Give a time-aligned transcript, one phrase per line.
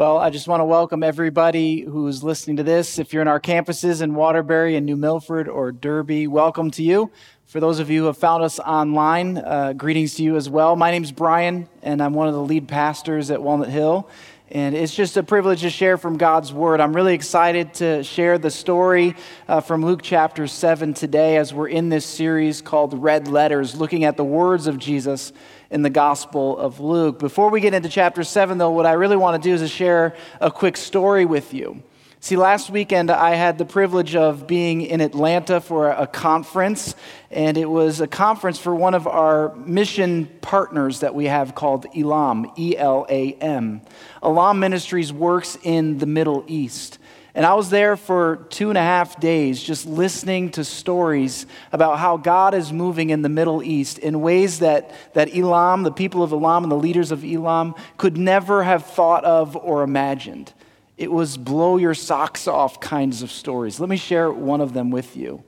[0.00, 2.98] Well, I just want to welcome everybody who's listening to this.
[2.98, 7.10] If you're in our campuses in Waterbury and New Milford or Derby, welcome to you.
[7.44, 10.74] For those of you who have found us online, uh, greetings to you as well.
[10.74, 14.08] My name's Brian, and I'm one of the lead pastors at Walnut Hill.
[14.50, 16.80] And it's just a privilege to share from God's Word.
[16.80, 19.14] I'm really excited to share the story
[19.48, 24.04] uh, from Luke chapter 7 today as we're in this series called Red Letters, looking
[24.04, 25.34] at the words of Jesus
[25.70, 27.18] in the Gospel of Luke.
[27.18, 29.68] Before we get into chapter 7, though, what I really want to do is to
[29.68, 31.82] share a quick story with you.
[32.22, 36.94] See, last weekend I had the privilege of being in Atlanta for a conference,
[37.30, 41.86] and it was a conference for one of our mission partners that we have called
[41.96, 43.80] Elam, E L A M.
[44.22, 46.98] Elam Ministries works in the Middle East.
[47.34, 51.98] And I was there for two and a half days just listening to stories about
[51.98, 56.22] how God is moving in the Middle East in ways that, that Elam, the people
[56.22, 60.52] of Elam, and the leaders of Elam could never have thought of or imagined.
[60.96, 63.78] It was blow your socks off kinds of stories.
[63.78, 65.44] Let me share one of them with you.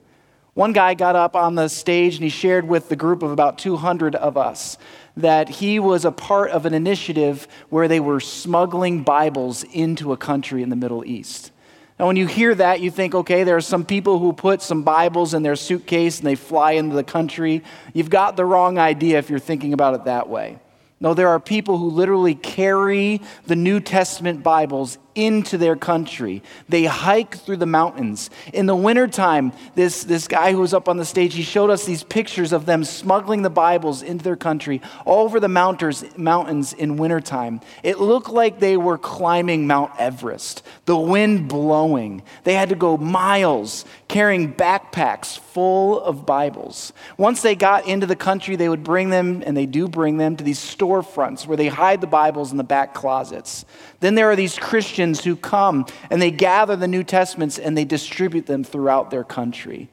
[0.53, 3.57] One guy got up on the stage and he shared with the group of about
[3.57, 4.77] 200 of us
[5.17, 10.17] that he was a part of an initiative where they were smuggling Bibles into a
[10.17, 11.51] country in the Middle East.
[11.99, 14.83] Now, when you hear that, you think, okay, there are some people who put some
[14.83, 17.63] Bibles in their suitcase and they fly into the country.
[17.93, 20.59] You've got the wrong idea if you're thinking about it that way.
[20.99, 26.41] No, there are people who literally carry the New Testament Bibles into their country.
[26.69, 28.29] They hike through the mountains.
[28.53, 31.85] In the wintertime, this, this guy who was up on the stage, he showed us
[31.85, 36.73] these pictures of them smuggling the Bibles into their country all over the mountains, mountains
[36.73, 37.61] in wintertime.
[37.83, 42.23] It looked like they were climbing Mount Everest, the wind blowing.
[42.43, 46.93] They had to go miles carrying backpacks full of Bibles.
[47.17, 50.35] Once they got into the country, they would bring them, and they do bring them,
[50.37, 53.65] to these storefronts where they hide the Bibles in the back closets.
[53.99, 57.85] Then there are these Christians who come and they gather the New Testaments and they
[57.85, 59.89] distribute them throughout their country.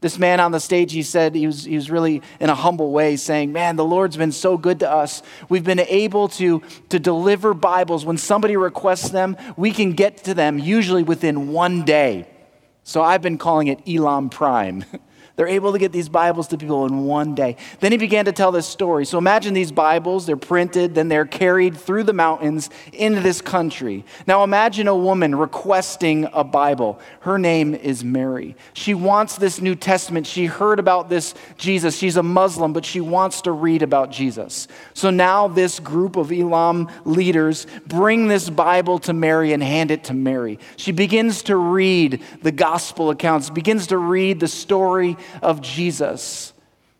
[0.00, 2.92] This man on the stage, he said, he was, he was really in a humble
[2.92, 5.22] way saying, Man, the Lord's been so good to us.
[5.48, 8.04] We've been able to, to deliver Bibles.
[8.04, 12.28] When somebody requests them, we can get to them usually within one day.
[12.82, 14.84] So I've been calling it Elam Prime.
[15.36, 17.56] They're able to get these Bibles to people in one day.
[17.80, 19.04] Then he began to tell this story.
[19.04, 24.04] So imagine these Bibles, they're printed, then they're carried through the mountains into this country.
[24.28, 27.00] Now imagine a woman requesting a Bible.
[27.20, 28.54] Her name is Mary.
[28.74, 30.28] She wants this New Testament.
[30.28, 31.96] She heard about this Jesus.
[31.96, 34.68] She's a Muslim, but she wants to read about Jesus.
[34.92, 40.04] So now this group of Elam leaders bring this Bible to Mary and hand it
[40.04, 40.60] to Mary.
[40.76, 46.52] She begins to read the gospel accounts, begins to read the story of Jesus.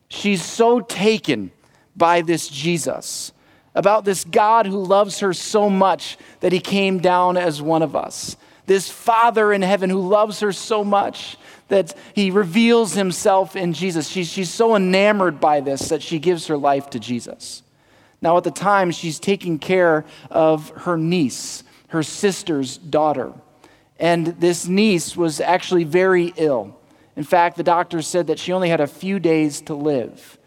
[0.08, 1.50] She's so taken
[1.96, 3.32] by this Jesus,
[3.74, 7.96] about this God who loves her so much that he came down as one of
[7.96, 8.36] us.
[8.66, 11.36] This Father in heaven who loves her so much
[11.68, 14.08] that he reveals himself in Jesus.
[14.08, 17.62] She's, she's so enamored by this that she gives her life to Jesus.
[18.20, 23.32] Now, at the time, she's taking care of her niece, her sister's daughter.
[23.98, 26.78] And this niece was actually very ill.
[27.16, 30.38] In fact, the doctors said that she only had a few days to live.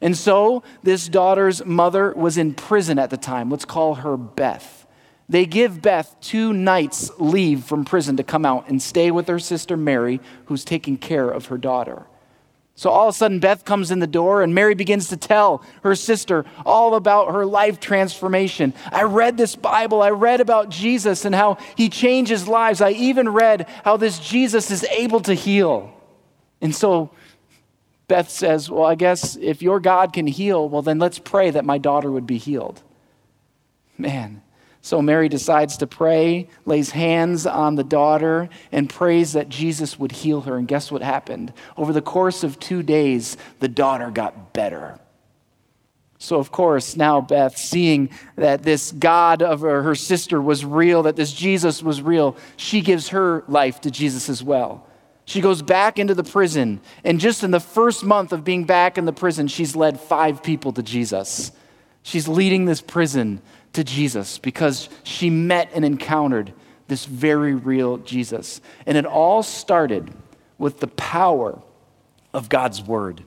[0.00, 3.50] And so, this daughter's mother was in prison at the time.
[3.50, 4.86] Let's call her Beth.
[5.28, 9.38] They give Beth two nights' leave from prison to come out and stay with her
[9.38, 12.06] sister Mary, who's taking care of her daughter.
[12.78, 15.64] So all of a sudden, Beth comes in the door, and Mary begins to tell
[15.82, 18.74] her sister all about her life transformation.
[18.92, 20.02] I read this Bible.
[20.02, 22.82] I read about Jesus and how he changes lives.
[22.82, 25.95] I even read how this Jesus is able to heal.
[26.60, 27.10] And so
[28.08, 31.64] Beth says, Well, I guess if your God can heal, well, then let's pray that
[31.64, 32.82] my daughter would be healed.
[33.98, 34.42] Man.
[34.82, 40.12] So Mary decides to pray, lays hands on the daughter, and prays that Jesus would
[40.12, 40.58] heal her.
[40.58, 41.52] And guess what happened?
[41.76, 45.00] Over the course of two days, the daughter got better.
[46.18, 51.16] So, of course, now Beth, seeing that this God of her, sister was real, that
[51.16, 54.85] this Jesus was real, she gives her life to Jesus as well.
[55.26, 58.96] She goes back into the prison, and just in the first month of being back
[58.96, 61.50] in the prison, she's led five people to Jesus.
[62.04, 63.42] She's leading this prison
[63.72, 66.52] to Jesus because she met and encountered
[66.86, 68.60] this very real Jesus.
[68.86, 70.14] And it all started
[70.58, 71.60] with the power
[72.32, 73.24] of God's Word.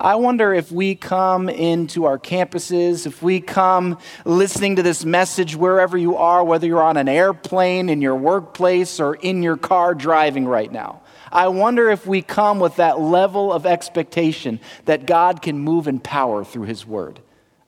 [0.00, 5.56] I wonder if we come into our campuses, if we come listening to this message
[5.56, 9.96] wherever you are, whether you're on an airplane, in your workplace, or in your car
[9.96, 11.02] driving right now.
[11.32, 15.98] I wonder if we come with that level of expectation that God can move in
[15.98, 17.18] power through His Word.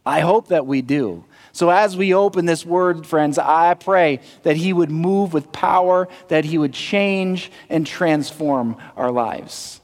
[0.07, 1.25] I hope that we do.
[1.51, 6.07] So, as we open this word, friends, I pray that He would move with power,
[6.29, 9.80] that He would change and transform our lives.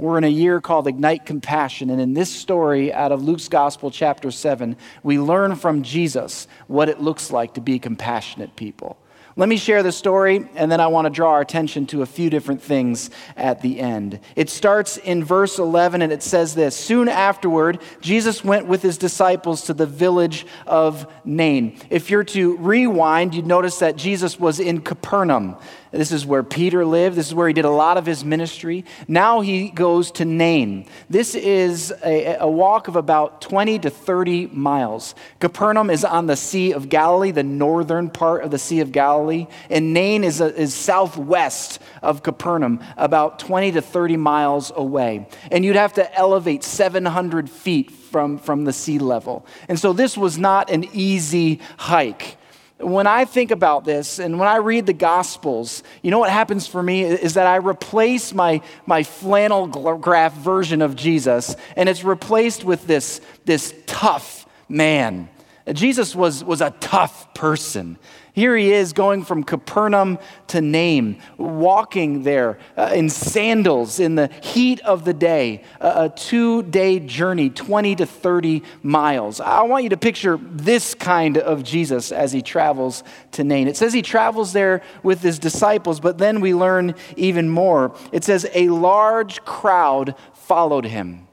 [0.00, 3.90] We're in a year called Ignite Compassion, and in this story out of Luke's Gospel,
[3.90, 8.96] chapter 7, we learn from Jesus what it looks like to be compassionate people.
[9.34, 12.06] Let me share the story, and then I want to draw our attention to a
[12.06, 14.20] few different things at the end.
[14.36, 18.98] It starts in verse 11, and it says this Soon afterward, Jesus went with his
[18.98, 21.78] disciples to the village of Nain.
[21.90, 25.56] If you're to rewind, you'd notice that Jesus was in Capernaum.
[25.90, 27.16] This is where Peter lived.
[27.16, 28.84] This is where he did a lot of his ministry.
[29.06, 30.86] Now he goes to Nain.
[31.08, 35.14] This is a, a, walk of about 20 to 30 miles.
[35.40, 39.46] Capernaum is on the Sea of Galilee, the northern part of the Sea of Galilee.
[39.70, 45.26] And Nain is, a, is southwest of Capernaum, about 20 to 30 miles away.
[45.50, 49.46] And you'd have to elevate 700 feet from, from the sea level.
[49.68, 52.36] And so this was not an easy hike
[52.80, 56.66] when I think about this and when I read the Gospels, you know what happens
[56.66, 62.04] for me is that I replace my, my flannel graph version of Jesus and it's
[62.04, 65.28] replaced with this, this tough man.
[65.72, 67.98] Jesus was, was a tough person.
[68.38, 74.28] Here he is going from Capernaum to Nain, walking there uh, in sandals in the
[74.44, 79.40] heat of the day, a, a two day journey, 20 to 30 miles.
[79.40, 83.02] I want you to picture this kind of Jesus as he travels
[83.32, 83.66] to Nain.
[83.66, 87.92] It says he travels there with his disciples, but then we learn even more.
[88.12, 91.27] It says a large crowd followed him.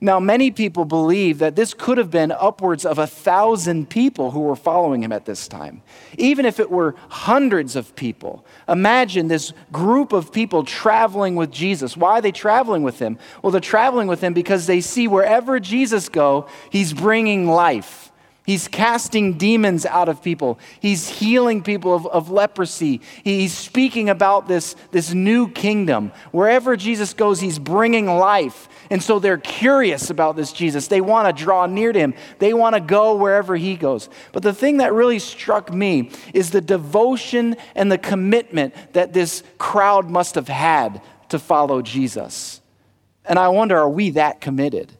[0.00, 4.40] Now, many people believe that this could have been upwards of a thousand people who
[4.40, 5.82] were following him at this time.
[6.18, 8.44] Even if it were hundreds of people.
[8.68, 11.96] Imagine this group of people traveling with Jesus.
[11.96, 13.18] Why are they traveling with him?
[13.42, 18.03] Well, they're traveling with him because they see wherever Jesus go, he's bringing life.
[18.44, 20.58] He's casting demons out of people.
[20.78, 23.00] He's healing people of, of leprosy.
[23.22, 26.12] He's speaking about this, this new kingdom.
[26.30, 28.68] Wherever Jesus goes, he's bringing life.
[28.90, 30.88] And so they're curious about this Jesus.
[30.88, 34.10] They want to draw near to him, they want to go wherever he goes.
[34.32, 39.42] But the thing that really struck me is the devotion and the commitment that this
[39.56, 41.00] crowd must have had
[41.30, 42.60] to follow Jesus.
[43.24, 44.92] And I wonder, are we that committed?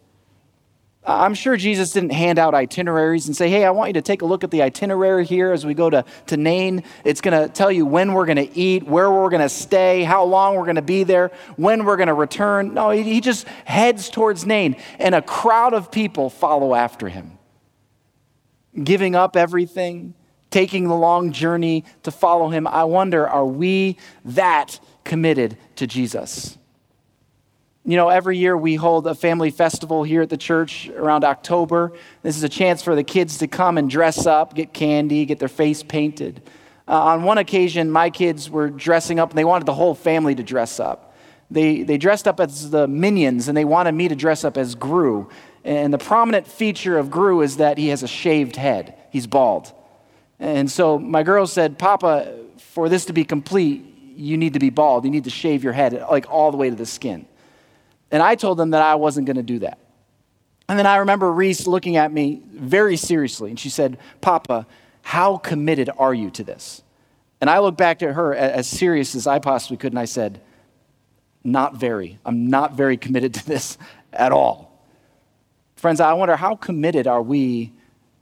[1.06, 4.22] I'm sure Jesus didn't hand out itineraries and say, hey, I want you to take
[4.22, 6.82] a look at the itinerary here as we go to, to Nain.
[7.04, 10.02] It's going to tell you when we're going to eat, where we're going to stay,
[10.02, 12.72] how long we're going to be there, when we're going to return.
[12.72, 17.38] No, he, he just heads towards Nain, and a crowd of people follow after him,
[18.82, 20.14] giving up everything,
[20.50, 22.66] taking the long journey to follow him.
[22.66, 26.56] I wonder, are we that committed to Jesus?
[27.86, 31.92] You know, every year we hold a family festival here at the church around October.
[32.22, 35.38] This is a chance for the kids to come and dress up, get candy, get
[35.38, 36.40] their face painted.
[36.88, 40.34] Uh, on one occasion, my kids were dressing up and they wanted the whole family
[40.34, 41.14] to dress up.
[41.50, 44.74] They, they dressed up as the minions and they wanted me to dress up as
[44.74, 45.28] Gru.
[45.62, 49.74] And the prominent feature of Gru is that he has a shaved head, he's bald.
[50.38, 53.84] And so my girl said, Papa, for this to be complete,
[54.16, 55.04] you need to be bald.
[55.04, 57.26] You need to shave your head like all the way to the skin.
[58.10, 59.78] And I told them that I wasn't going to do that.
[60.68, 64.66] And then I remember Reese looking at me very seriously, and she said, Papa,
[65.02, 66.82] how committed are you to this?
[67.40, 70.40] And I looked back at her as serious as I possibly could, and I said,
[71.42, 72.18] Not very.
[72.24, 73.76] I'm not very committed to this
[74.12, 74.82] at all.
[75.76, 77.72] Friends, I wonder how committed are we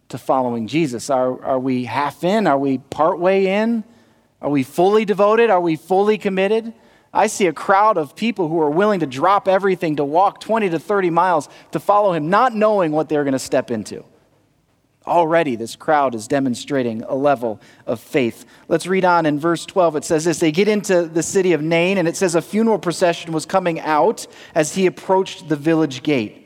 [0.08, 1.10] to following Jesus?
[1.10, 2.48] Are, are we half in?
[2.48, 3.84] Are we part way in?
[4.40, 5.50] Are we fully devoted?
[5.50, 6.72] Are we fully committed?
[7.12, 10.70] I see a crowd of people who are willing to drop everything to walk 20
[10.70, 14.04] to 30 miles to follow him, not knowing what they're going to step into.
[15.06, 18.46] Already, this crowd is demonstrating a level of faith.
[18.68, 19.96] Let's read on in verse 12.
[19.96, 22.78] It says this They get into the city of Nain, and it says a funeral
[22.78, 26.38] procession was coming out as he approached the village gate.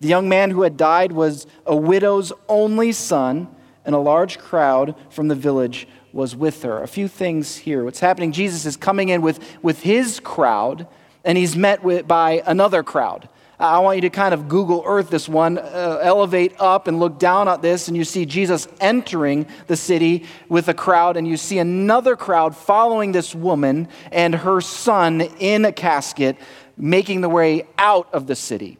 [0.00, 3.48] The young man who had died was a widow's only son,
[3.84, 6.82] and a large crowd from the village was with her.
[6.82, 7.84] A few things here.
[7.84, 8.30] What's happening?
[8.30, 10.86] Jesus is coming in with, with his crowd,
[11.24, 13.28] and he's met with, by another crowd.
[13.58, 17.18] I want you to kind of Google Earth this one, uh, elevate up and look
[17.18, 21.36] down at this, and you see Jesus entering the city with a crowd, and you
[21.36, 26.36] see another crowd following this woman and her son in a casket,
[26.76, 28.78] making the way out of the city.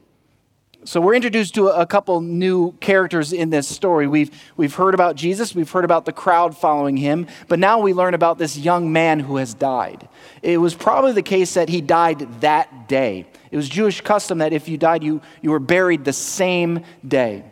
[0.86, 4.06] So we're introduced to a couple new characters in this story.
[4.06, 7.94] We've, we've heard about Jesus, we've heard about the crowd following him, but now we
[7.94, 10.06] learn about this young man who has died.
[10.42, 13.26] It was probably the case that he died that day.
[13.50, 17.44] It was Jewish custom that if you died, you, you were buried the same day.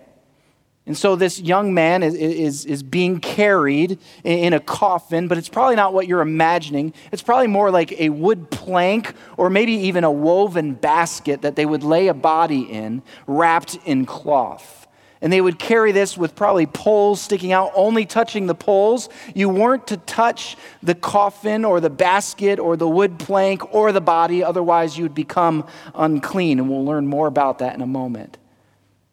[0.84, 5.48] And so this young man is, is, is being carried in a coffin, but it's
[5.48, 6.92] probably not what you're imagining.
[7.12, 11.66] It's probably more like a wood plank or maybe even a woven basket that they
[11.66, 14.88] would lay a body in, wrapped in cloth.
[15.20, 19.08] And they would carry this with probably poles sticking out, only touching the poles.
[19.36, 24.00] You weren't to touch the coffin or the basket or the wood plank or the
[24.00, 26.58] body, otherwise, you would become unclean.
[26.58, 28.38] And we'll learn more about that in a moment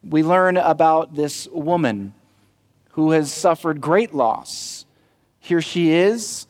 [0.02, 2.14] we learn about this woman
[2.92, 4.86] who has suffered great loss.
[5.38, 6.46] Here she is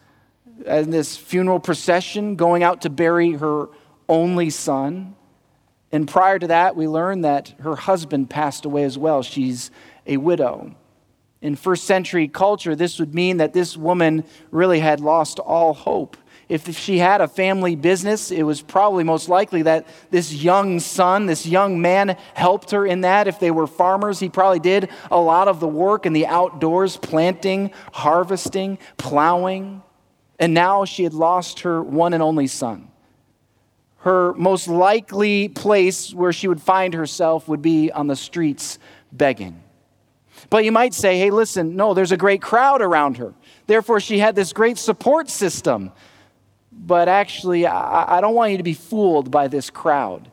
[0.66, 3.68] in this funeral procession going out to bury her
[4.08, 5.14] only son.
[5.92, 9.22] And prior to that, we learn that her husband passed away as well.
[9.22, 9.70] She's
[10.06, 10.74] a widow.
[11.42, 16.16] In first century culture, this would mean that this woman really had lost all hope.
[16.50, 21.26] If she had a family business, it was probably most likely that this young son,
[21.26, 23.28] this young man, helped her in that.
[23.28, 26.96] If they were farmers, he probably did a lot of the work in the outdoors,
[26.96, 29.80] planting, harvesting, plowing.
[30.40, 32.90] And now she had lost her one and only son.
[33.98, 38.80] Her most likely place where she would find herself would be on the streets
[39.12, 39.62] begging.
[40.48, 43.34] But you might say, hey, listen, no, there's a great crowd around her.
[43.68, 45.92] Therefore, she had this great support system
[46.80, 50.30] but actually, I, I don't want you to be fooled by this crowd.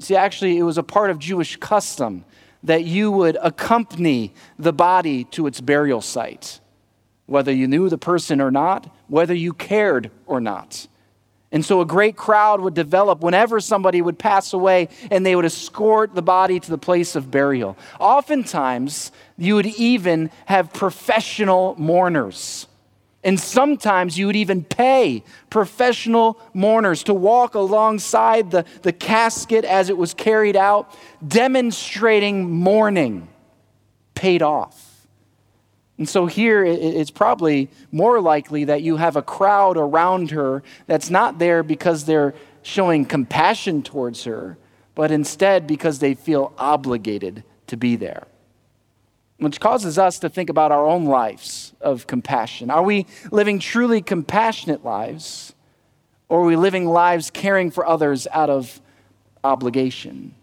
[0.00, 2.24] See, actually, it was a part of Jewish custom
[2.64, 6.60] that you would accompany the body to its burial site,
[7.26, 10.88] whether you knew the person or not, whether you cared or not.
[11.52, 15.44] And so a great crowd would develop whenever somebody would pass away and they would
[15.44, 17.76] escort the body to the place of burial.
[17.98, 22.66] Oftentimes, you would even have professional mourners
[23.22, 29.90] and sometimes you would even pay professional mourners to walk alongside the, the casket as
[29.90, 30.96] it was carried out,
[31.26, 33.28] demonstrating mourning
[34.14, 34.86] paid off.
[35.98, 41.10] And so here it's probably more likely that you have a crowd around her that's
[41.10, 44.56] not there because they're showing compassion towards her,
[44.94, 48.26] but instead because they feel obligated to be there
[49.40, 52.70] which causes us to think about our own lives of compassion.
[52.70, 55.54] Are we living truly compassionate lives,
[56.28, 58.80] or are we living lives caring for others out of
[59.42, 60.34] obligation?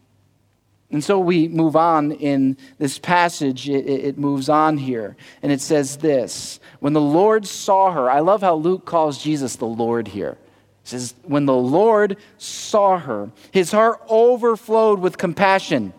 [0.89, 5.62] And so we move on in this passage, it, it, moves on here, and it
[5.62, 10.08] says this When the Lord saw her, I love how Luke calls Jesus the Lord
[10.08, 10.38] here.
[10.84, 15.94] It says, When the Lord saw her, his heart overflowed with compassion.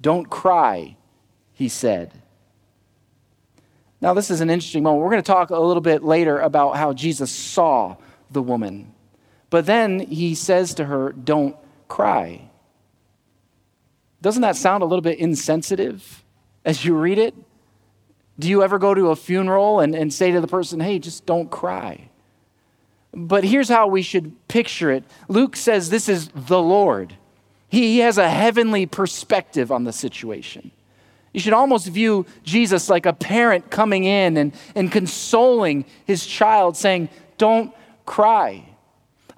[0.00, 0.96] Don't cry
[1.60, 2.10] he said.
[4.00, 5.04] Now, this is an interesting moment.
[5.04, 7.96] We're going to talk a little bit later about how Jesus saw
[8.30, 8.94] the woman.
[9.50, 11.54] But then he says to her, Don't
[11.86, 12.48] cry.
[14.22, 16.24] Doesn't that sound a little bit insensitive
[16.64, 17.34] as you read it?
[18.38, 21.26] Do you ever go to a funeral and, and say to the person, Hey, just
[21.26, 22.08] don't cry?
[23.12, 27.16] But here's how we should picture it Luke says this is the Lord,
[27.68, 30.70] he, he has a heavenly perspective on the situation.
[31.32, 36.76] You should almost view Jesus like a parent coming in and, and consoling his child,
[36.76, 37.08] saying,
[37.38, 37.72] Don't
[38.04, 38.64] cry.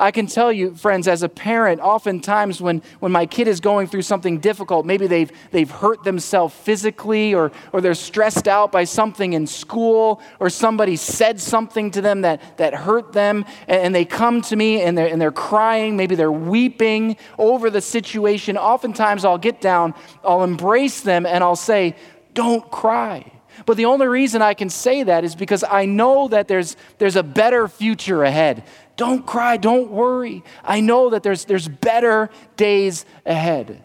[0.03, 3.87] I can tell you, friends, as a parent, oftentimes when, when my kid is going
[3.87, 8.83] through something difficult, maybe they've, they've hurt themselves physically or, or they're stressed out by
[8.83, 13.95] something in school or somebody said something to them that, that hurt them, and, and
[13.95, 18.57] they come to me and they're, and they're crying, maybe they're weeping over the situation.
[18.57, 19.95] Oftentimes I'll get down,
[20.25, 21.95] I'll embrace them, and I'll say,
[22.35, 23.31] Don't cry.
[23.67, 27.17] But the only reason I can say that is because I know that there's, there's
[27.17, 28.65] a better future ahead.
[28.97, 30.45] Don't cry, don't worry.
[30.65, 33.85] I know that there's, there's better days ahead.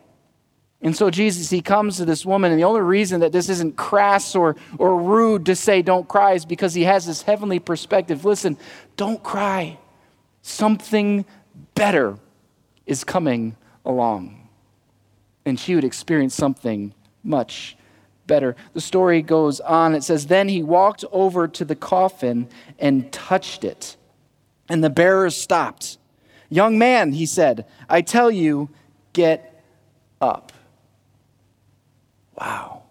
[0.81, 3.77] And so Jesus, he comes to this woman, and the only reason that this isn't
[3.77, 8.25] crass or, or rude to say don't cry is because he has this heavenly perspective.
[8.25, 8.57] Listen,
[8.95, 9.79] don't cry.
[10.43, 11.25] Something
[11.73, 12.19] better
[12.85, 13.55] is coming
[13.85, 14.49] along.
[15.45, 16.93] And she would experience something
[17.23, 17.75] much
[18.27, 18.55] better.
[18.73, 19.95] The story goes on.
[19.95, 23.95] It says, Then he walked over to the coffin and touched it.
[24.69, 25.97] And the bearers stopped.
[26.49, 28.69] Young man, he said, I tell you,
[29.13, 29.63] get
[30.21, 30.51] up.
[32.39, 32.83] Wow.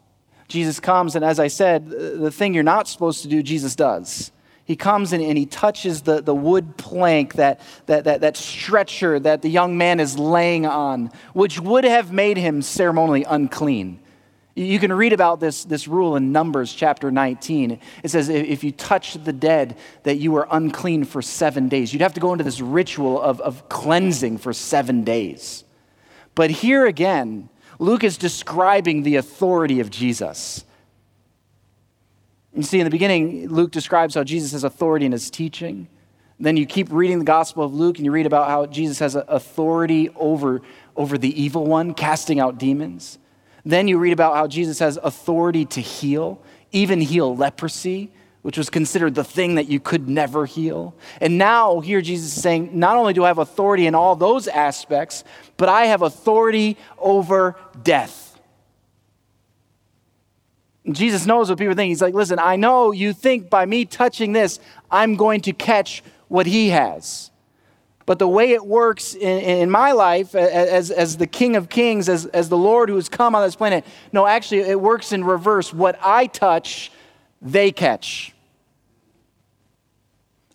[0.49, 4.31] Jesus comes, and as I said, the thing you're not supposed to do, Jesus does.
[4.65, 9.43] He comes and he touches the, the wood plank, that, that, that, that stretcher that
[9.43, 14.01] the young man is laying on, which would have made him ceremonially unclean.
[14.57, 17.79] You can read about this, this rule in Numbers chapter 19.
[18.03, 21.93] It says, if you touch the dead, that you are unclean for seven days.
[21.93, 25.65] You'd have to go into this ritual of, of cleansing for seven days.
[26.35, 30.65] But here again, Luke is describing the authority of Jesus.
[32.55, 35.87] You see, in the beginning, Luke describes how Jesus has authority in his teaching.
[36.41, 39.17] Then you keep reading the Gospel of Luke and you read about how Jesus has
[39.17, 40.63] authority over,
[40.97, 43.19] over the evil one, casting out demons.
[43.67, 48.71] Then you read about how Jesus has authority to heal, even heal leprosy, which was
[48.71, 50.95] considered the thing that you could never heal.
[51.21, 54.47] And now, here Jesus is saying, not only do I have authority in all those
[54.47, 55.25] aspects,
[55.57, 58.39] but I have authority over death.
[60.89, 61.89] Jesus knows what people think.
[61.89, 64.61] He's like, listen, I know you think by me touching this,
[64.93, 67.33] I'm going to catch what he has.
[68.07, 72.09] But the way it works in, in my life as, as the King of Kings,
[72.09, 75.25] as, as the Lord who has come on this planet, no, actually, it works in
[75.25, 75.73] reverse.
[75.73, 76.93] What I touch,
[77.43, 78.33] they catch.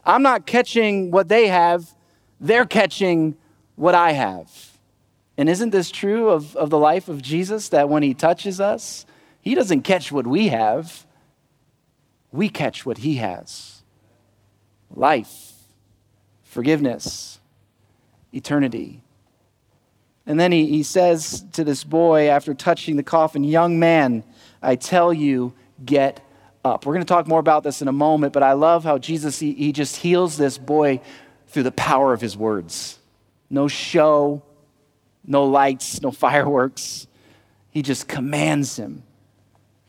[0.06, 1.94] I'm not catching what they have,
[2.40, 3.36] they're catching
[3.76, 4.50] what I have.
[5.38, 9.06] And isn't this true of, of the life of Jesus that when he touches us,
[9.42, 11.06] he doesn't catch what we have,
[12.32, 13.84] we catch what he has
[14.94, 15.52] life
[16.52, 17.40] forgiveness,
[18.34, 19.02] eternity.
[20.26, 24.24] And then he, he says to this boy after touching the coffin, Young man,
[24.62, 26.26] I tell you, get
[26.64, 26.86] up.
[26.86, 29.40] We're going to talk more about this in a moment, but I love how Jesus,
[29.40, 31.02] he, he just heals this boy
[31.48, 33.00] through the power of his words.
[33.50, 34.44] No show,
[35.26, 37.08] no lights, no fireworks.
[37.72, 39.04] He just commands him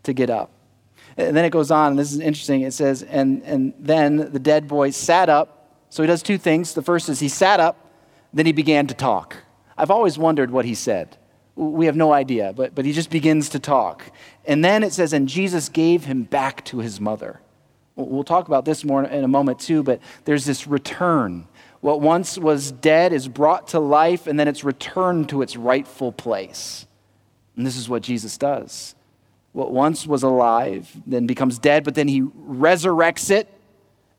[0.04, 0.50] to get up.
[1.16, 2.62] And then it goes on, and this is interesting.
[2.62, 6.72] It says, and, and then the dead boy sat up so he does two things.
[6.72, 7.81] The first is he sat up,
[8.32, 9.36] then he began to talk.
[9.76, 11.16] I've always wondered what he said.
[11.54, 14.04] We have no idea, but, but he just begins to talk.
[14.46, 17.40] And then it says, and Jesus gave him back to his mother.
[17.94, 21.46] We'll talk about this more in a moment too, but there's this return.
[21.80, 26.10] What once was dead is brought to life, and then it's returned to its rightful
[26.10, 26.86] place.
[27.56, 28.94] And this is what Jesus does.
[29.52, 33.48] What once was alive then becomes dead, but then he resurrects it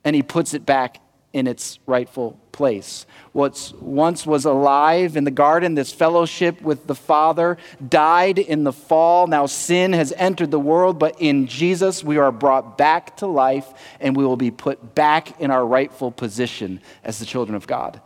[0.03, 0.99] and he puts it back
[1.33, 3.05] in its rightful place.
[3.31, 7.57] What once was alive in the garden, this fellowship with the Father,
[7.89, 9.25] died in the fall.
[9.25, 13.67] Now sin has entered the world, but in Jesus we are brought back to life
[13.99, 17.99] and we will be put back in our rightful position as the children of God.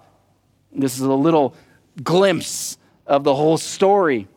[0.71, 1.53] This is a little
[2.01, 4.27] glimpse of the whole story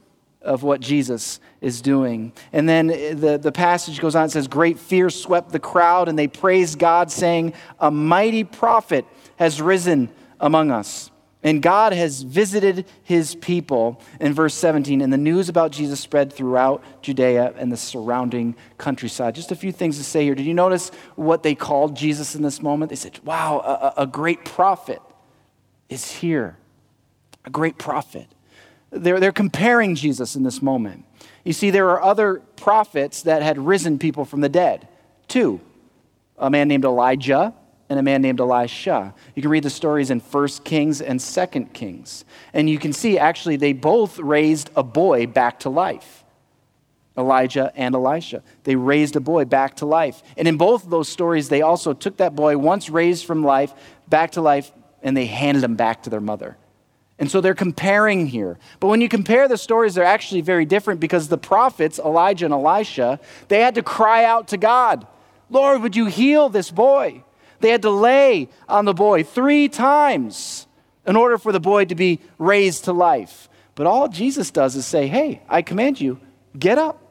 [0.43, 2.33] of what Jesus is doing.
[2.53, 6.19] And then the, the passage goes on, it says, Great fear swept the crowd, and
[6.19, 9.05] they praised God, saying, A mighty prophet
[9.37, 11.11] has risen among us.
[11.43, 16.33] And God has visited his people in verse 17, and the news about Jesus spread
[16.33, 19.35] throughout Judea and the surrounding countryside.
[19.35, 20.35] Just a few things to say here.
[20.35, 22.91] Did you notice what they called Jesus in this moment?
[22.91, 23.61] They said, Wow,
[23.97, 25.01] a, a great prophet
[25.89, 26.59] is here.
[27.47, 28.27] A great prophet.
[28.91, 31.05] They're, they're comparing Jesus in this moment.
[31.45, 34.89] You see, there are other prophets that had risen people from the dead.
[35.29, 35.61] Two
[36.37, 37.55] a man named Elijah
[37.91, 39.15] and a man named Elisha.
[39.35, 42.25] You can read the stories in 1 Kings and 2 Kings.
[42.55, 46.25] And you can see actually they both raised a boy back to life.
[47.19, 48.43] Elijah and Elisha.
[48.65, 50.23] They raised a boy back to life.
[50.37, 53.75] And in both of those stories, they also took that boy, once raised from life,
[54.09, 54.73] back to life,
[55.03, 56.57] and they handed him back to their mother.
[57.21, 58.59] And so they're comparing here.
[58.81, 62.55] But when you compare the stories, they're actually very different because the prophets, Elijah and
[62.55, 65.07] Elisha, they had to cry out to God,
[65.51, 67.23] Lord, would you heal this boy?
[67.61, 70.67] They had to lay on the boy three times
[71.07, 73.51] in order for the boy to be raised to life.
[73.75, 76.21] But all Jesus does is say, Hey, I command you,
[76.59, 77.03] get up.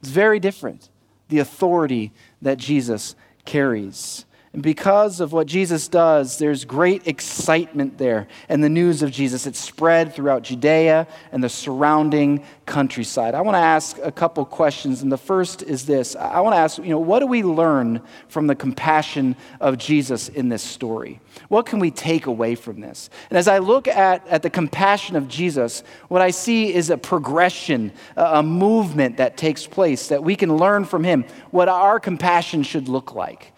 [0.00, 0.88] It's very different,
[1.28, 4.26] the authority that Jesus carries.
[4.52, 8.28] And because of what Jesus does, there's great excitement there.
[8.50, 13.34] And the news of Jesus, it spread throughout Judea and the surrounding countryside.
[13.34, 15.00] I want to ask a couple questions.
[15.00, 18.02] And the first is this I want to ask, you know, what do we learn
[18.28, 21.18] from the compassion of Jesus in this story?
[21.48, 23.08] What can we take away from this?
[23.30, 26.98] And as I look at, at the compassion of Jesus, what I see is a
[26.98, 32.62] progression, a movement that takes place that we can learn from him what our compassion
[32.64, 33.54] should look like.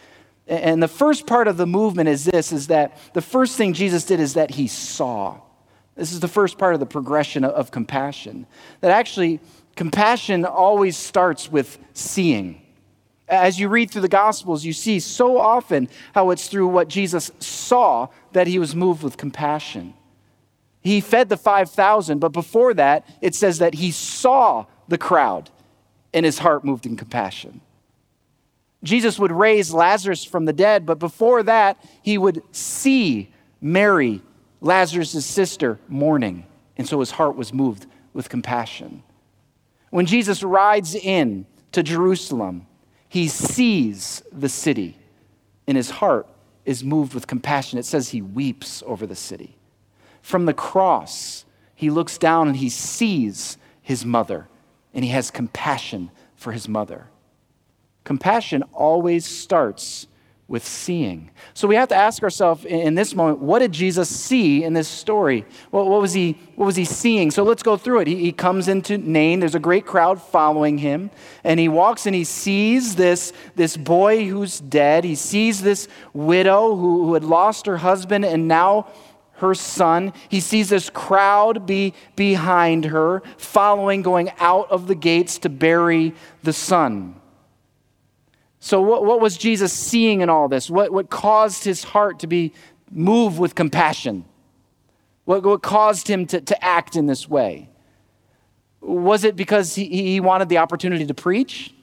[0.47, 4.05] And the first part of the movement is this is that the first thing Jesus
[4.05, 5.41] did is that he saw.
[5.97, 8.47] This is the first part of the progression of, compassion.
[8.81, 9.41] That actually,
[9.77, 12.61] compassion always starts with seeing.
[13.27, 17.31] As you read through the Gospels, you see so often how it's through what Jesus
[17.39, 19.95] saw that he was moved with compassion.
[20.83, 25.49] He fed the 5,000, but before that, it says that he saw the crowd
[26.13, 27.63] and his heart moved in compassion.
[28.85, 34.23] Jesus would raise Lazarus from the dead, but before that, he would see Mary,
[34.61, 36.47] Lazarus' sister, mourning.
[36.77, 39.03] And so his heart was moved with compassion.
[39.91, 42.67] When Jesus rides in to Jerusalem,
[43.09, 44.99] he sees the city,
[45.67, 46.27] and his heart
[46.65, 47.79] is moved with compassion.
[47.79, 49.57] It says he weeps over the city.
[50.21, 51.45] From the cross,
[51.75, 54.49] he looks down and he sees his mother,
[54.93, 57.07] and he has compassion for his mother.
[58.05, 60.07] Compassion always starts
[60.47, 61.31] with seeing.
[61.55, 64.89] So we have to ask ourselves in this moment, what did Jesus see in this
[64.89, 65.47] story?
[65.73, 67.31] Well, what was he, what was he seeing?
[67.31, 68.09] So let's go through it.
[68.09, 69.41] He, he comes into Nain.
[69.41, 71.11] There's a great crowd following him.
[71.45, 75.05] And he walks and he sees this, this boy who's dead.
[75.05, 78.89] He sees this widow who, who had lost her husband and now
[79.37, 80.13] her son.
[80.29, 86.15] He sees this crowd be behind her, following, going out of the gates to bury
[86.43, 87.19] the son.
[88.65, 90.71] So, what, what was Jesus seeing in all this?
[90.71, 92.55] What, what caused his heart to be
[92.91, 94.25] moved with compassion?
[95.27, 97.69] What, what caused him to, to act in this way?
[98.81, 101.75] Was it because he, he wanted the opportunity to preach?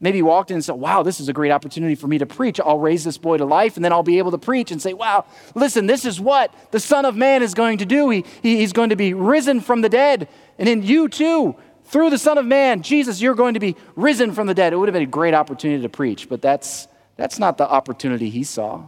[0.00, 2.24] Maybe he walked in and said, Wow, this is a great opportunity for me to
[2.24, 2.58] preach.
[2.60, 4.94] I'll raise this boy to life, and then I'll be able to preach and say,
[4.94, 8.08] Wow, listen, this is what the Son of Man is going to do.
[8.08, 10.28] He, he, he's going to be risen from the dead.
[10.58, 14.32] And in you too, through the Son of Man, Jesus, you're going to be risen
[14.32, 14.72] from the dead.
[14.72, 18.30] It would have been a great opportunity to preach, but that's, that's not the opportunity
[18.30, 18.86] he saw.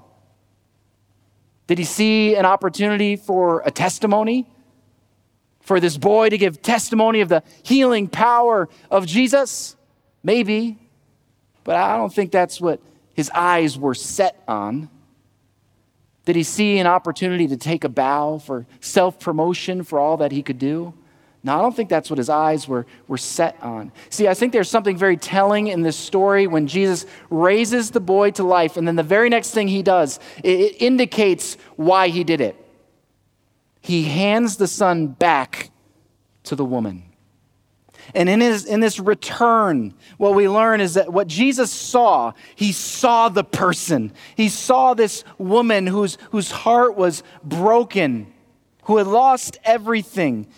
[1.66, 4.46] Did he see an opportunity for a testimony?
[5.60, 9.76] For this boy to give testimony of the healing power of Jesus?
[10.22, 10.78] Maybe,
[11.64, 12.80] but I don't think that's what
[13.14, 14.88] his eyes were set on.
[16.24, 20.32] Did he see an opportunity to take a bow for self promotion for all that
[20.32, 20.94] he could do?
[21.46, 23.92] No, I don't think that's what his eyes were, were set on.
[24.10, 28.32] See, I think there's something very telling in this story when Jesus raises the boy
[28.32, 32.24] to life, and then the very next thing he does, it, it indicates why he
[32.24, 32.56] did it.
[33.80, 35.70] He hands the son back
[36.42, 37.04] to the woman.
[38.12, 42.72] And in, his, in this return, what we learn is that what Jesus saw, he
[42.72, 44.12] saw the person.
[44.36, 48.32] He saw this woman whose, whose heart was broken,
[48.86, 50.48] who had lost everything,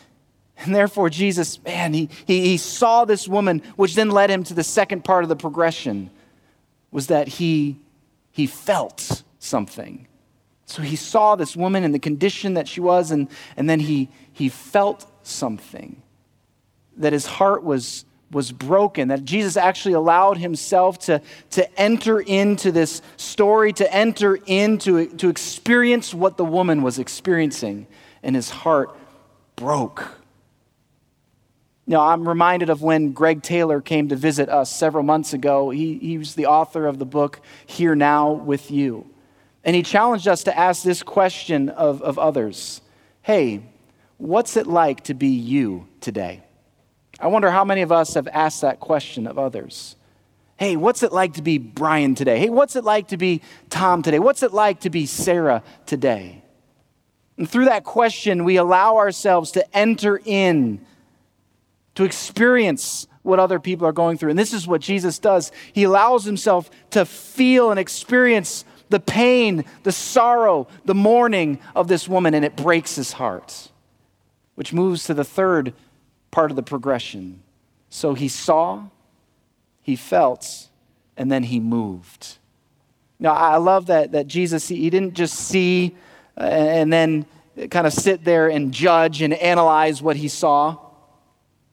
[0.61, 4.55] and therefore, Jesus, man, he, he, he saw this woman, which then led him to
[4.55, 6.11] the second part of the progression,
[6.91, 7.79] was that he,
[8.33, 10.09] he felt something.
[10.67, 14.09] So he saw this woman in the condition that she was, and, and then he,
[14.33, 16.03] he felt something.
[16.97, 22.73] That his heart was, was broken, that Jesus actually allowed himself to, to enter into
[22.73, 27.87] this story, to enter into to experience what the woman was experiencing,
[28.25, 28.97] and his heart
[29.55, 30.18] broke.
[31.89, 35.71] You know, I'm reminded of when Greg Taylor came to visit us several months ago.
[35.71, 39.09] He, he was the author of the book Here Now with You.
[39.65, 42.83] And he challenged us to ask this question of, of others
[43.23, 43.63] Hey,
[44.19, 46.43] what's it like to be you today?
[47.19, 49.97] I wonder how many of us have asked that question of others.
[50.59, 52.39] Hey, what's it like to be Brian today?
[52.39, 54.19] Hey, what's it like to be Tom today?
[54.19, 56.45] What's it like to be Sarah today?
[57.39, 60.85] And through that question, we allow ourselves to enter in
[61.99, 64.31] to experience what other people are going through.
[64.31, 65.51] And this is what Jesus does.
[65.73, 72.09] He allows himself to feel and experience the pain, the sorrow, the mourning of this
[72.09, 73.73] woman, and it breaks his heart,
[74.55, 75.75] which moves to the third
[76.31, 77.43] part of the progression.
[77.91, 78.85] So he saw,
[79.83, 80.69] he felt,
[81.17, 82.39] and then he moved.
[83.19, 85.97] Now, I love that, that Jesus, he didn't just see
[86.37, 87.27] uh, and then
[87.73, 90.85] kind of sit there and judge and analyze what he saw.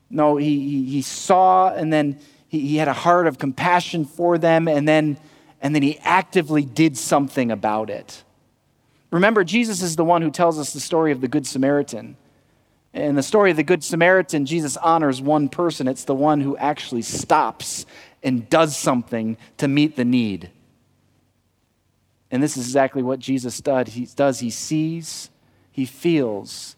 [0.10, 4.68] No, he, he, saw and then he, he had a heart of compassion for them
[4.68, 5.18] and then,
[5.62, 8.24] and then he actively did something about it.
[9.12, 12.18] Remember, Jesus is the one who tells us the story of the Good Samaritan.
[12.94, 15.88] In the story of the Good Samaritan, Jesus honors one person.
[15.88, 17.86] It's the one who actually stops
[18.24, 20.50] and does something to meet the need.
[22.32, 24.40] And this is exactly what Jesus does.
[24.40, 25.30] he sees,
[25.72, 26.76] he feels,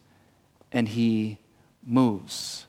[0.71, 1.39] and he
[1.83, 2.66] moves.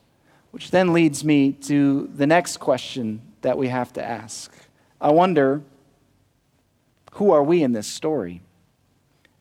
[0.51, 4.51] Which then leads me to the next question that we have to ask.
[4.99, 5.61] I wonder,
[7.13, 8.41] who are we in this story?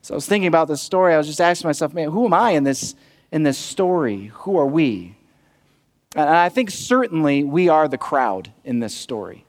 [0.03, 1.15] So I was thinking about this story.
[1.15, 2.95] I was just asking myself, man, who am I in this,
[3.33, 4.27] in this story?
[4.35, 5.17] Who are we?
[6.15, 9.45] And I think certainly we are the crowd in this story.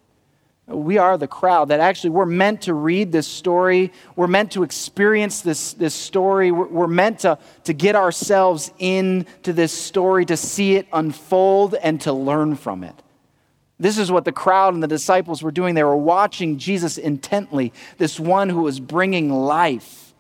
[0.70, 3.92] We are the crowd that actually we're meant to read this story.
[4.16, 6.52] We're meant to experience this, this story.
[6.52, 12.00] We're, we're meant to, to get ourselves into this story, to see it unfold, and
[12.02, 12.96] to learn from it.
[13.80, 15.74] This is what the crowd and the disciples were doing.
[15.74, 20.14] They were watching Jesus intently, this one who was bringing life.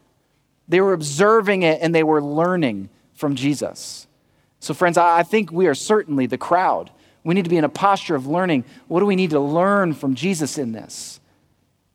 [0.67, 4.07] They were observing it and they were learning from Jesus.
[4.61, 6.89] So, friends, I think we are certainly the crowd.
[7.23, 8.63] We need to be in a posture of learning.
[8.87, 11.19] What do we need to learn from Jesus in this?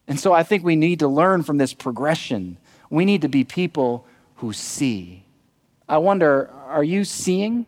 [0.06, 2.58] And so I think we need to learn from this progression.
[2.90, 4.06] We need to be people
[4.36, 5.24] who see.
[5.88, 7.66] I wonder are you seeing?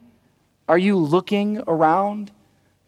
[0.69, 2.33] Are you looking around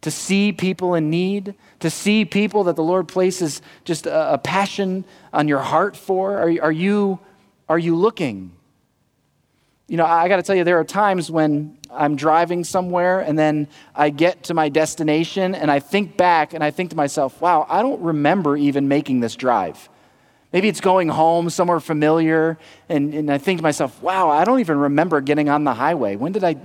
[0.01, 1.55] to see people in need?
[1.81, 6.39] To see people that the Lord places just a, passion on your heart for?
[6.39, 7.21] Are, are, you,
[7.69, 8.53] are you looking?
[9.89, 13.39] You know, I got to tell you, there are times when I'm driving somewhere and
[13.39, 17.41] then I get to my destination and I think back and I think to myself,
[17.41, 19.89] wow, I don't remember even making this drive.
[20.53, 22.59] Maybe it's going home somewhere familiar
[22.91, 26.17] and, and I think to myself, wow, I don't even remember getting on the highway.
[26.17, 26.57] When did I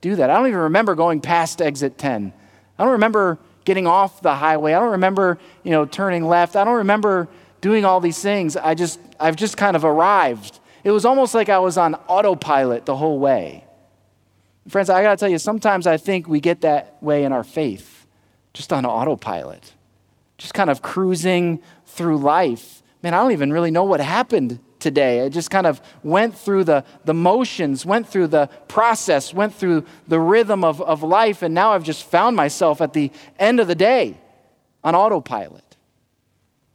[0.00, 0.30] do that?
[0.30, 2.32] I don't even remember going past exit 10.
[2.78, 4.72] I don't remember getting off the highway.
[4.72, 6.56] I don't remember, you know, turning left.
[6.56, 7.28] I don't remember
[7.60, 8.56] doing all these things.
[8.56, 10.59] I just, I've just kind of arrived.
[10.84, 13.64] It was almost like I was on autopilot the whole way.
[14.68, 17.44] Friends, I got to tell you, sometimes I think we get that way in our
[17.44, 18.06] faith,
[18.52, 19.74] just on autopilot,
[20.38, 22.82] just kind of cruising through life.
[23.02, 25.24] Man, I don't even really know what happened today.
[25.24, 29.84] I just kind of went through the, the motions, went through the process, went through
[30.08, 33.68] the rhythm of, of life, and now I've just found myself at the end of
[33.68, 34.18] the day
[34.82, 35.69] on autopilot.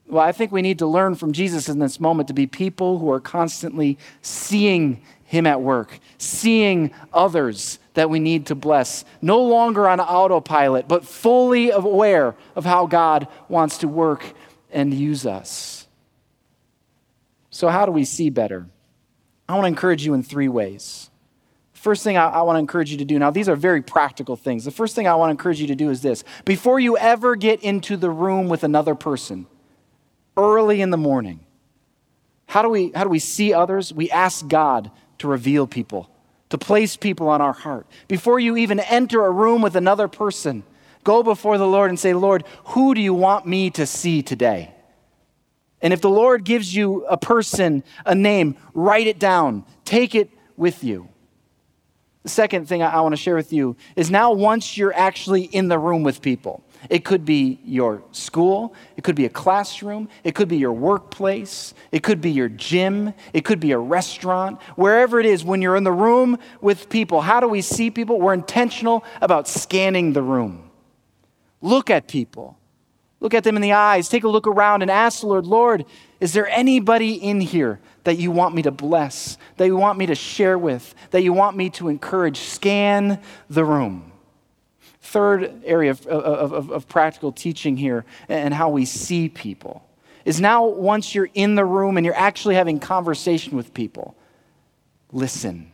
[0.07, 2.99] Well, I think we need to learn from Jesus in this moment to be people
[2.99, 9.41] who are constantly seeing Him at work, seeing others that we need to bless, no
[9.41, 14.33] longer on autopilot, but fully aware of how God wants to work
[14.71, 15.87] and use us.
[17.49, 18.67] So, how do we see better?
[19.47, 21.09] I want to encourage you in three ways.
[21.73, 24.35] First thing I, I, want to encourage you to do now, these are very practical
[24.35, 24.65] things.
[24.65, 27.35] The first thing I want to encourage you to do is this before you ever
[27.35, 29.45] get into the room with another person,
[30.37, 31.39] early in the morning,
[32.47, 33.93] how do we, how do we see others?
[33.93, 36.09] We ask God to reveal people
[36.49, 37.87] to place people on our heart.
[38.07, 40.63] Before you even enter a room with another person,
[41.03, 44.73] go before the Lord and say, Lord, who do you want me to see today?
[45.81, 50.29] And if the Lord gives you a person, a name, write it down, take it
[50.55, 51.09] with you.
[52.23, 55.67] The second thing I want to share with you is now, once you're actually in
[55.67, 60.35] the room with people, it could be your school, it could be a classroom, it
[60.35, 65.19] could be your workplace, it could be your gym, it could be a restaurant, wherever
[65.19, 68.19] it is, when you're in the room with people, how do we see people?
[68.19, 70.69] We're intentional about scanning the room.
[71.61, 72.57] Look at people,
[73.19, 75.85] look at them in the eyes, take a look around and ask the Lord, Lord,
[76.19, 80.05] is there anybody in here that you want me to bless, that you want me
[80.05, 82.37] to share with, that you want me to encourage?
[82.37, 83.19] Scan
[83.49, 84.11] the room.
[85.05, 89.87] Third area of, of, of, practical teaching here and how we see people
[90.25, 94.15] is now once you're in the room and you're actually having conversation with people,
[95.11, 95.71] listen.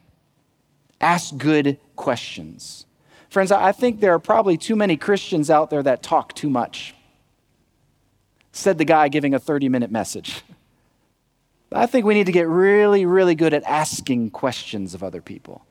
[1.00, 2.86] Ask good questions.
[3.30, 6.94] Friends, I think there are probably too many Christians out there that talk too much.
[8.52, 10.42] Said the guy giving a 30 minute message.
[11.72, 15.66] I think we need to get really, really good at asking questions of other people.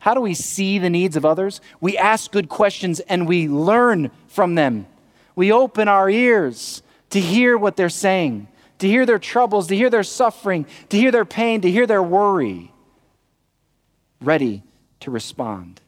[0.00, 1.60] How do we see the needs of others?
[1.80, 4.86] We ask good questions and we learn from them.
[5.34, 9.90] We open our ears to hear what they're saying, to hear their troubles, to hear
[9.90, 12.72] their suffering, to hear their pain, to hear their worry,
[14.20, 14.62] ready
[15.00, 15.80] to respond.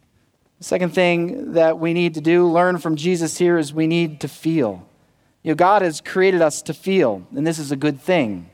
[0.58, 4.20] The second thing that we need to do, learn from Jesus here, is we need
[4.20, 4.86] to feel.
[5.42, 8.50] You know, God has created us to feel, and this is a good thing.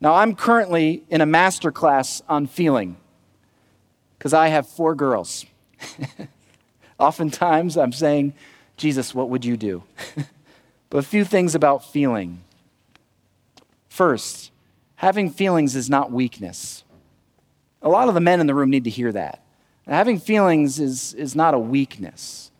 [0.00, 2.96] Now, I'm currently in a master class on feeling
[4.20, 5.46] because I have four girls.
[6.98, 8.34] Oftentimes I'm saying,
[8.76, 9.82] Jesus, what would you do?
[10.90, 12.42] but a few things about feeling.
[13.88, 14.52] First,
[14.96, 16.84] having feelings is not weakness.
[17.80, 19.42] A lot of the men in the room need to hear that.
[19.86, 22.50] having feelings is, is not a weakness.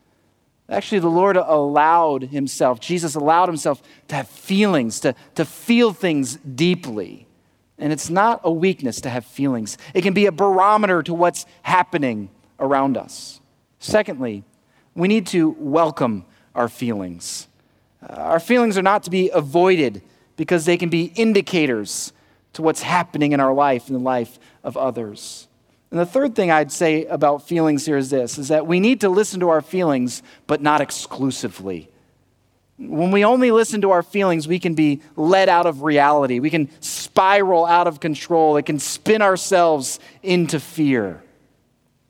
[0.66, 6.36] Actually, the Lord allowed himself, Jesus allowed himself to have feelings, to, to feel things
[6.36, 7.26] deeply.
[7.80, 11.46] And it's not a weakness to have feelings, it can be a barometer to what's
[11.62, 12.28] happening
[12.60, 13.40] around us.
[13.78, 14.44] Secondly,
[14.94, 17.48] we need to welcome our feelings.
[18.02, 20.02] Uh, our feelings are not to be avoided
[20.36, 22.12] because they can be indicators
[22.52, 25.48] to what's happening in our life and the life of others.
[25.90, 29.00] And the third thing I'd say about feelings here is this is that we need
[29.00, 31.89] to listen to our feelings, but not exclusively.
[32.80, 36.40] When we only listen to our feelings, we can be led out of reality.
[36.40, 38.56] We can spiral out of control.
[38.56, 41.22] It can spin ourselves into fear.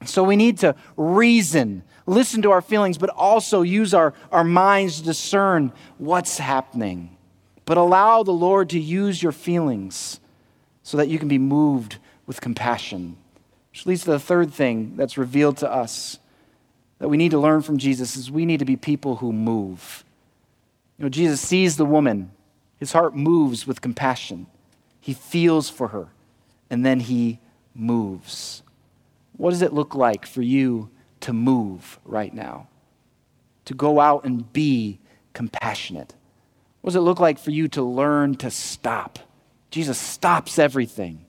[0.05, 5.01] So we need to reason, listen to our feelings, but also use our, our minds
[5.01, 7.17] to discern what's happening.
[7.65, 10.21] But allow the Lord to use your feelings
[10.85, 13.17] so that you can be moved with compassion
[13.73, 16.21] Which leads to the third thing that's revealed to us
[17.01, 20.05] that we need to learn from Jesus is we need to be people who move.
[21.01, 22.31] You know, Jesus sees the woman,
[22.77, 24.47] his heart moves with compassion.
[25.01, 26.09] He feels for her,
[26.69, 27.39] and then he
[27.75, 28.63] moves.
[29.39, 32.69] What does it look like for you to move right now?
[33.65, 34.99] To go out and be
[35.33, 36.13] compassionate?
[36.83, 39.19] What does it look like for you to learn to stop?
[39.71, 41.25] Jesus stops everything,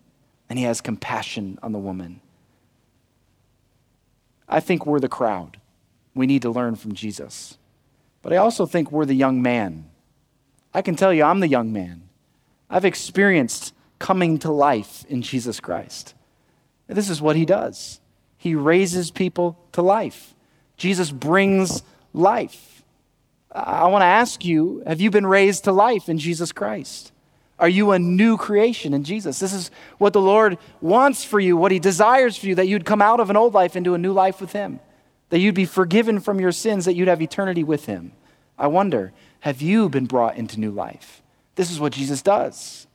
[0.50, 2.20] and he has compassion on the woman.
[4.50, 5.62] I think we're the crowd.
[6.14, 7.58] We need to learn from Jesus.
[8.22, 9.86] But I also think we're the young man.
[10.74, 12.04] I can tell you, I'm the young man.
[12.70, 16.14] I've experienced coming to life in Jesus Christ.
[16.88, 18.02] This is what he does
[18.42, 20.34] he raises people to life.
[20.76, 22.82] Jesus brings life.
[23.52, 27.12] I want to ask you have you been raised to life in Jesus Christ?
[27.60, 29.38] Are you a new creation in Jesus?
[29.38, 32.84] This is what the Lord wants for you, what He desires for you, that you'd
[32.84, 34.80] come out of an old life into a new life with Him,
[35.32, 38.12] that you'd be forgiven from your sins, that you'd have eternity with Him.
[38.60, 41.24] I wonder, have you been brought into new life?
[41.56, 42.86] This is what Jesus does.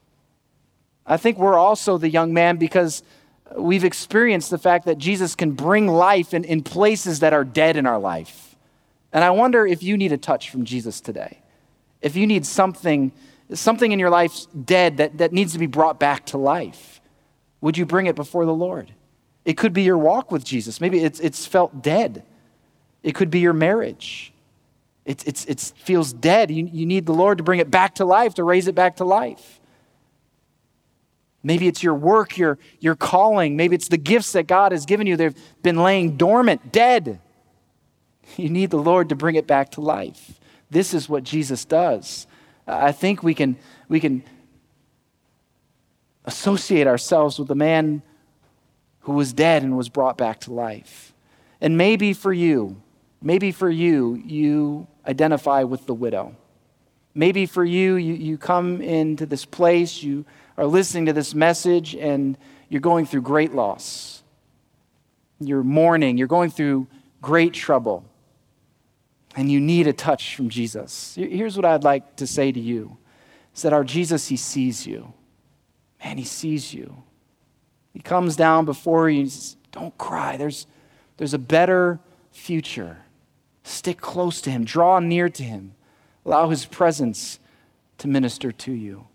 [1.07, 3.03] I think we're also the young man because
[3.57, 7.77] we've experienced the fact that Jesus can bring life in, in places that are dead
[7.77, 8.55] in our life.
[9.13, 11.39] And I wonder if you need a touch from Jesus today.
[12.03, 13.13] If you need something
[13.55, 17.01] something in your life dead that, that needs to be brought back to life,
[17.61, 18.93] would you bring it before the Lord?
[19.47, 20.81] It could be your walk with Jesus.
[20.81, 22.25] Maybe it's, it's felt dead.
[23.05, 24.33] It could be your marriage.
[25.05, 26.51] It it's, it feels dead.
[26.51, 28.97] You, you need the Lord to bring it back to life, to raise it back
[28.97, 29.61] to life.
[31.45, 33.57] Maybe it's your work, your, your calling.
[33.57, 35.17] Maybe it's the gifts that God has given you.
[35.17, 37.21] They've been laying dormant, dead.
[38.37, 40.41] You need the Lord to bring it back to life.
[40.73, 42.27] This is what Jesus does.
[42.67, 43.57] I think we can,
[43.89, 44.25] we can
[46.25, 48.03] associate ourselves with the man
[49.07, 51.15] who was dead and was brought back to life.
[51.61, 52.83] And maybe for you,
[53.23, 56.35] maybe for you, you identify with the widow.
[57.15, 60.25] Maybe for you, you, you come into this place, you
[60.57, 62.37] are listening to this message, and
[62.69, 64.25] you're going through great loss.
[65.39, 66.89] You're mourning, you're going through
[67.23, 68.05] great trouble
[69.37, 71.15] and you need a touch from Jesus.
[71.15, 72.97] Here's what I'd like to say to you
[73.55, 75.13] is that our Jesus, He sees you.
[76.03, 77.03] Man, He sees you.
[77.97, 80.37] He comes down before you says, Don't cry.
[80.37, 80.67] There's,
[81.17, 81.99] there's a better
[82.31, 82.99] future.
[83.63, 85.73] Stick close to Him, draw near to Him,
[86.27, 87.39] allow His presence
[87.97, 89.07] to minister to you.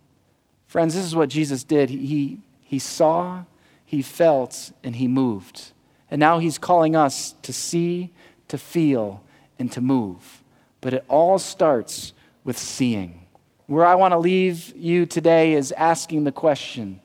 [0.65, 1.91] Friends, this is what Jesus did.
[1.91, 3.43] He, he saw,
[3.85, 5.73] He felt, and He moved.
[6.09, 8.09] And now He's calling us to see,
[8.47, 9.21] to feel,
[9.59, 10.41] and to move.
[10.81, 12.13] But it all starts
[12.43, 13.27] with seeing.
[13.67, 16.99] Where I want to leave you today is asking the question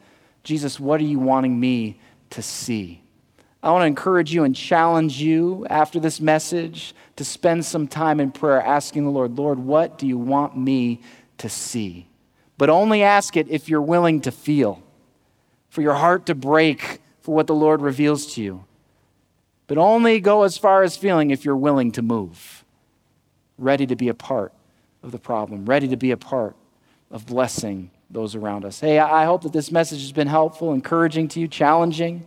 [0.46, 1.98] Jesus, what are you wanting me
[2.30, 3.02] to see?
[3.64, 8.20] I want to encourage you and challenge you after this message to spend some time
[8.20, 11.00] in prayer asking the Lord, Lord, what do you want me
[11.38, 12.06] to see?
[12.58, 14.80] But only ask it if you're willing to feel,
[15.68, 18.64] for your heart to break for what the Lord reveals to you.
[19.66, 22.64] But only go as far as feeling if you're willing to move,
[23.58, 24.52] ready to be a part
[25.02, 26.54] of the problem, ready to be a part
[27.10, 28.80] of blessing those around us.
[28.80, 32.26] Hey, I hope that this message has been helpful, encouraging to you, challenging,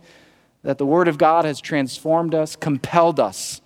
[0.62, 3.60] that the Word of God has transformed us, compelled us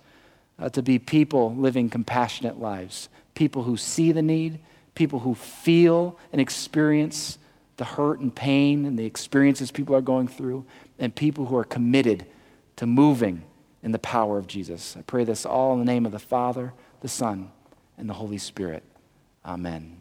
[0.57, 4.59] uh, to be people living compassionate lives, people who see the need,
[4.95, 7.37] people who feel and experience
[7.77, 10.65] the hurt and pain and the experiences people are going through,
[10.97, 12.25] and people who are committed
[12.77, 13.43] to moving
[13.83, 14.95] in the power of Jesus.
[14.97, 17.51] I pray this all in the name of the Father, the Son,
[17.97, 18.83] and the Holy Spirit.
[19.45, 19.94] Amen.